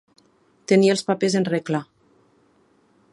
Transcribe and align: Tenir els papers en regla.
Tenir 0.71 0.89
els 0.93 1.03
papers 1.11 1.37
en 1.41 1.47
regla. 1.53 1.85